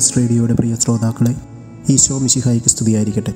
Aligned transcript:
Luminous 0.00 0.18
റേഡിയോയുടെ 0.18 0.54
പ്രിയ 0.54 0.74
ശ്രോതാക്കളെ 0.74 1.34
ഈശോ 1.92 2.18
മിശിഹായിക്ക് 2.18 2.66
സ്തുതിയായിരിക്കട്ടെ. 2.66 3.32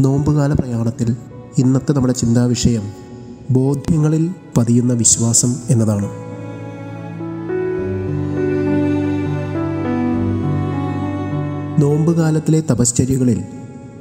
നോമ്പുകാല 0.00 0.52
പ്രയാണത്തിൽ 0.52 1.16
ഇന്നത്തെ 1.58 1.92
നമ്മുടെ 1.92 2.12
ചിന്താവിഷയം 2.12 2.84
ബോധ്യങ്ങളിൽ 3.50 4.30
പതിയുന്ന 4.56 4.92
വിശ്വാസം 4.92 5.54
എന്നതാണ്. 5.70 6.08
നോമ്പുകാലത്തിലെ 11.82 12.60
തപശ്ചര്യകളിൽ 12.60 13.42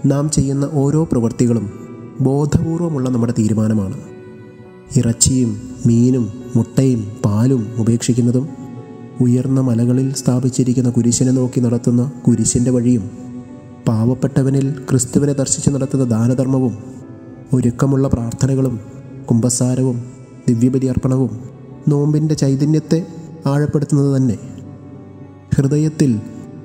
നാം 0.05 0.31
ചെയ്യുന്ന 0.31 0.69
ഓരോ 0.73 1.03
പ്രവൃത്തികളും 1.11 1.67
ബോധപൂർവമുള്ള 2.21 3.09
നമ്മുടെ 3.09 3.33
തീരുമാനമാണ്. 3.39 3.99
ഇറച്ചിയും 4.95 5.61
മീനും 5.85 6.27
മുട്ടയും 6.55 7.03
പാലും 7.25 7.75
ഉപേക്ഷിക്കുന്നതും 7.77 8.66
ഉയർന്ന 9.21 9.61
മലകളിൽ 9.61 10.13
സ്ഥാപിച്ചിരിക്കുന്ന 10.13 10.89
കുരിശിനെ 10.89 11.31
നോക്കി 11.31 11.59
നടത്തുന്ന 11.59 12.11
കുരിശിന്റെ 12.27 12.71
വഴിയും 12.71 13.11
പാവപ്പെട്ടവനിൽ 13.87 14.71
ക്രിസ്തുവിനെ 14.89 15.33
ദർശിച്ച് 15.33 15.69
നടത്തുന്ന 15.69 16.05
ദാനധർമ്മവും 16.05 16.77
ഒരുക്കമുള്ള 17.53 18.07
പ്രാർത്ഥനകളും 18.07 18.79
കുംഭസാരവും 19.29 20.05
ദിവ്യബലി 20.47 20.85
അർപ്പണവും 20.85 21.39
നോമ്പിന്റെ 21.87 22.35
ചൈതന്യത്തെ 22.35 23.07
ആഴപ്പെടുത്തുന്നത് 23.45 24.17
തന്നെ. 24.17 24.37
ഹൃദയത്തിൽ 25.55 26.19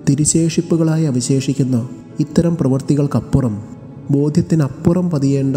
തിരിശേഷിപ്പുകളായി 0.08 1.04
അവശേഷിക്കുന്ന 1.04 1.88
ഇത്തരം 2.20 2.56
പ്രവൃത്തികൾക്കപ്പുറം 2.56 3.62
ബോധ്യത്തിനപ്പുറം 4.10 5.10
പതിയേണ്ട 5.10 5.56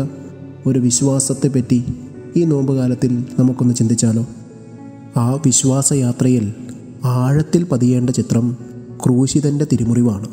ഒരു 0.67 0.79
വിശ്വാസത്തെ 0.79 1.47
വിശ്വാസത്തെപ്പറ്റി 1.47 1.83
ഈ 2.35 2.43
നോമ്പുകാലത്തിൽ 2.43 3.25
നമുക്കൊന്ന് 3.39 3.73
ചിന്തിച്ചാലോ? 3.73 4.25
ആ 5.17 5.33
വിശ്വാസയാത്രയിൽ 5.45 6.53
ആഴത്തിൽ 7.05 7.63
പതിയേണ്ട 7.63 8.09
ചിത്രം 8.09 8.57
ക്രൂശിതന്റെ 9.05 9.65
തിരുമുറിവാണ്. 9.71 10.27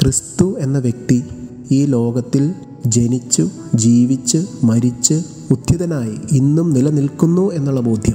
ക്രിസ്തു 0.00 0.56
എന്ന 0.58 0.78
വ്യക്തി 0.78 1.24
ഈ 1.70 1.84
ലോകത്തിൽ 1.84 2.54
ജനിച്ചു 2.86 3.48
ജീവിച്ച് 3.74 4.46
മരിച്ച് 4.64 5.22
ഉദ്ധിതനായി 5.50 6.18
ഇന്നും 6.32 6.70
നിലനിൽക്കുന്നു 6.70 7.52
എന്നുള്ള 7.52 7.80
ബോധ്യം 7.80 8.14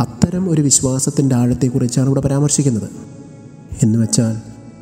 അത്തരം 0.00 0.50
ഒരു 0.50 0.62
വിശ്വാസത്തിന്റെ 0.62 1.34
ആഴത്തെക്കുറിച്ചാണ് 1.34 2.06
ഇവിടെ 2.06 2.20
പരാമർശിക്കുന്നത്. 2.20 2.90
എന്ന് 3.82 3.98
വെച്ചാൽ 3.98 4.36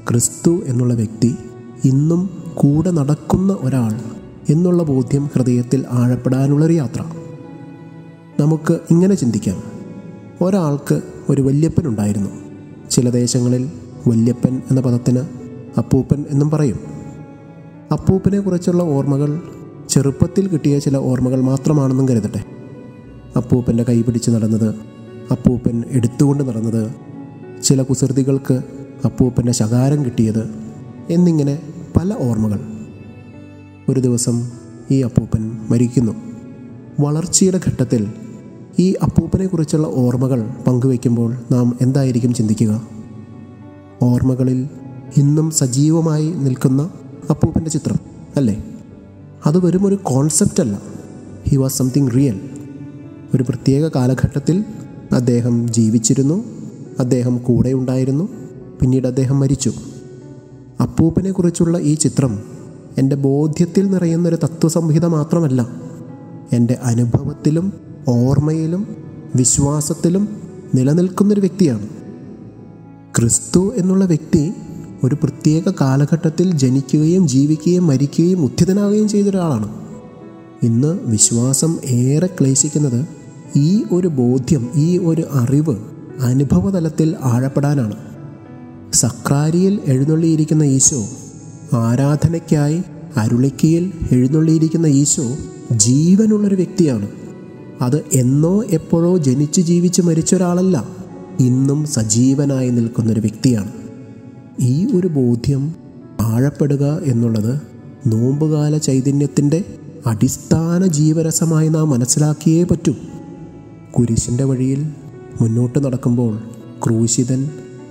ക്രിസ്തു 0.08 0.60
എന്നുള്ള 0.66 0.94
വ്യക്തി 0.94 1.36
ഇന്നും 1.84 2.30
കൂടെ 2.54 2.90
നടക്കുന്ന 2.90 3.56
ഒരാൾ 3.60 4.00
എന്നുള്ള 4.52 4.82
ബോധ്യം 4.82 5.24
ഹൃദയത്തിൽ 5.24 5.84
ആഴപ്പെടാനുള്ളൊരു 5.90 6.72
യാത്ര. 6.72 7.04
നമുക്ക് 8.40 8.80
ഇങ്ങനെ 8.90 9.14
ചിന്തിക്കാം. 9.14 9.69
ഒരാൾക്ക് 10.40 11.02
ഒരു 11.28 11.42
വല്യപ്പനുണ്ടായിരുന്നു 11.42 12.30
ചില 12.90 13.10
ദേശങ്ങളിൽ 13.10 13.70
വല്യപ്പൻ 14.06 14.62
എന്ന 14.70 14.80
പദത്തിന് 14.80 15.18
അപ്പൂപ്പൻ 15.78 16.24
എന്നും 16.30 16.50
പറയും. 16.50 16.78
അപ്പൂപ്പനെ 17.92 18.40
കുറിച്ചുള്ള 18.40 18.82
ഓർമ്മകൾ 18.82 19.42
ചെറുപ്പത്തിൽ 19.88 20.48
കിട്ടിയ 20.48 20.78
ചില 20.78 20.96
ഓർമ്മകൾ 20.96 21.40
മാത്രമാണെന്നും 21.40 22.08
കരുതട്ടെ. 22.08 22.44
അപ്പൂപ്പന്റെ 23.36 23.82
കൈ 23.82 24.02
പിടിച്ച് 24.02 24.30
നടന്നത് 24.30 24.74
അപ്പൂപ്പൻ 25.30 25.84
എടുത്തുകൊണ്ട് 25.90 26.44
നടന്നത് 26.44 26.92
ചില 27.62 27.82
കുസൃതികൾക്ക് 27.82 28.62
അപ്പൂപ്പന്റെ 29.04 29.52
ശകാരം 29.52 30.04
കിട്ടിയത് 30.04 30.50
എന്നിങ്ങനെ 31.10 31.62
പല 31.96 32.14
ഓർമ്മകൾ. 32.18 32.60
ഒരു 33.88 34.00
ദിവസം 34.00 34.50
ഈ 34.90 35.02
അപ്പൂപ്പൻ 35.02 35.58
മരിക്കുന്നു. 35.70 36.12
വളർച്ചയുടെ 37.00 37.60
ഘട്ടത്തിൽ 37.66 38.12
ഈ 38.80 38.94
അപ്പൂപ്പനെ 39.02 39.46
കുറിച്ചുള്ള 39.46 39.86
ഓർമ്മകൾ 39.86 40.50
പങ്കുവയ്ക്കുമ്പോൾ 40.66 41.36
നാം 41.52 41.78
എന്തായിരിക്കും 41.80 42.34
ചിന്തിക്കുക? 42.34 42.82
ഓർമ്മകളിൽ 44.02 44.68
ഇന്നും 45.16 45.50
സജീവമായി 45.50 46.32
നിൽക്കുന്ന 46.32 46.90
അപ്പൂപ്പന്റെ 47.30 47.70
ചിത്രം 47.70 47.96
അല്ലേ? 48.36 48.64
അത് 49.46 49.58
വെറും 49.58 49.86
ഒരു 49.86 49.94
കോൺസെപ്റ്റ് 49.94 50.62
അല്ല. 50.62 50.82
ഹി 51.48 51.56
വാസ് 51.56 51.78
സംതിങ് 51.78 52.10
റിയൽ 52.16 52.40
ഒരു 53.34 53.42
പ്രത്യേക 53.42 53.90
കാലഘട്ടത്തിൽ 53.94 54.64
അദ്ദേഹം 55.12 55.68
ജീവിച്ചിരുന്നു 55.68 56.44
അദ്ദേഹം 56.98 57.38
കൂടെ 57.38 57.72
ഉണ്ടായിരുന്നു 57.72 58.28
പിന്നീട് 58.80 59.06
അദ്ദേഹം 59.06 59.40
മരിച്ചു. 59.40 59.72
അപ്പൂപ്പനെ 60.80 61.32
കുറിച്ചുള്ള 61.32 61.78
ഈ 61.78 61.94
ചിത്രം 61.94 62.40
എന്റെ 62.98 63.16
ബോധ്യത്തിൽ 63.16 63.90
നിറയുന്നൊരു 63.90 64.36
തത്വസംഹിത 64.36 65.06
മാത്രമല്ല. 65.06 65.68
എന്റെ 66.52 66.74
അനുഭവത്തിലും 66.74 67.89
ഓർമ്മയിലും 68.10 68.96
വിശ്വാസത്തിലും 69.36 70.28
നിലനിൽക്കുന്നൊരു 70.74 71.40
വ്യക്തിയാണ്. 71.40 71.88
ക്രിസ്തു 73.18 73.74
എന്നുള്ള 73.76 74.04
വ്യക്തി 74.04 74.52
ഒരു 75.04 75.14
പ്രത്യേക 75.14 75.72
കാലഘട്ടത്തിൽ 75.80 76.54
ജനിക്കുകയും 76.54 77.28
ജീവിക്കുകയും 77.28 77.86
മരിക്കുകയും 77.86 78.44
ഉത്ഥിതനാവുകയും 78.44 79.08
ചെയ്ത 79.08 79.26
ഒരാളാണ് 79.26 79.68
ഇന്ന് 80.62 80.98
വിശ്വാസം 81.02 81.78
ഏറെ 81.84 82.26
ക്ലേശിക്കുന്നത് 82.26 83.06
ഈ 83.56 83.82
ഒരു 83.92 84.08
ബോധ്യം 84.08 84.70
ഈ 84.74 84.98
ഒരു 84.98 85.24
അറിവ് 85.32 85.76
അനുഭവതലത്തിൽ 86.20 87.16
ആഴപ്പെടാനാണ്. 87.22 87.94
സക്രാരിയിൽ 88.92 89.80
എഴുന്നള്ളിയിരിക്കുന്ന 89.86 90.62
ഈശോ 90.62 91.06
ആരാധനയ്ക്കായി 91.76 92.82
അരുളിക്കയിൽ 93.16 93.92
എഴുന്നള്ളിയിരിക്കുന്ന 94.12 94.86
ഈശോ 94.86 95.36
ജീവനുള്ളൊരു 95.72 96.54
വ്യക്തിയാണ്. 96.54 97.08
അത് 97.80 98.04
എന്നോ 98.12 98.62
എപ്പോഴോ 98.62 99.18
ജനിച്ച് 99.18 99.60
ജീവിച്ച് 99.60 100.02
മരിച്ച 100.02 100.34
ഒരാളല്ല 100.34 100.88
ഇന്നും 101.40 101.86
സജീവനായി 101.86 102.70
നിൽക്കുന്നൊരു 102.70 103.20
വ്യക്തിയാണ്. 103.20 103.72
ഈ 104.60 104.96
ഒരു 104.96 105.08
ബോധ്യം 105.08 105.74
ആഴപ്പെടുക 106.20 107.00
എന്നുള്ളത് 107.02 107.60
നോമ്പുകാല 108.06 108.78
ചൈതന്യത്തിന്റെ 108.78 109.64
അടിസ്ഥാന 110.06 110.86
ജീവരസമായി 110.86 111.68
നാം 111.68 111.90
മനസ്സിലാക്കിയേ 111.90 112.64
പറ്റൂ. 112.64 112.94
കുരിശിന്റെ 113.98 114.44
വഴിയിൽ 114.44 114.86
മുന്നോട്ട് 115.40 115.84
നടക്കുമ്പോൾ 115.84 116.38
ക്രൂശിതൻ 116.86 117.50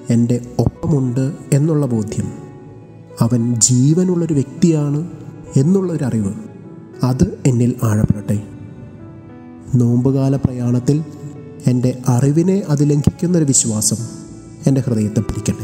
എന്റെ 0.09 0.41
ഒപ്പമുണ്ട് 0.59 1.33
എന്നുള്ള 1.53 1.85
ബോധ്യം. 1.85 2.25
അവൻ 3.21 3.55
ജീവനുള്ളൊരു 3.55 4.33
വ്യക്തിയാണ് 4.33 5.07
എന്നുള്ളൊരറിവ് 5.57 6.33
അത് 7.03 7.37
എന്നിൽ 7.47 7.75
ആഴപ്പെടട്ടെ. 7.83 8.58
നോമ്പുകാല 9.75 10.35
പ്രയാണത്തിൽ 10.35 11.03
എന്റെ 11.67 11.97
അറിവിനെ 12.07 12.63
അതിലംഘിക്കുന്നൊരു 12.69 13.43
വിശ്വാസം 13.43 13.97
എന്റെ 14.67 14.81
ഹൃദയത്തെ 14.81 15.19
പിടിക്കട്ടെ 15.19 15.58